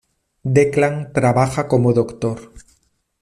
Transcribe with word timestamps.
Declan 0.45 1.13
trabaja 1.13 1.67
como 1.67 1.93
doctor. 1.93 2.51